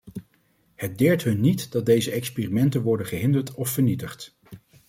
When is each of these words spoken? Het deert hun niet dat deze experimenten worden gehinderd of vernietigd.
Het 0.75 0.97
deert 0.97 1.23
hun 1.23 1.39
niet 1.39 1.71
dat 1.71 1.85
deze 1.85 2.11
experimenten 2.11 2.81
worden 2.81 3.05
gehinderd 3.05 3.53
of 3.53 3.69
vernietigd. 3.69 4.35